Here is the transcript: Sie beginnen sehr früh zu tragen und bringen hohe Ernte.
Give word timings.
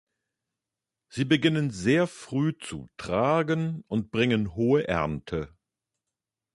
Sie 1.09 1.25
beginnen 1.25 1.69
sehr 1.69 2.07
früh 2.07 2.57
zu 2.57 2.89
tragen 2.97 3.83
und 3.87 4.09
bringen 4.09 4.55
hohe 4.55 4.87
Ernte. 4.87 5.55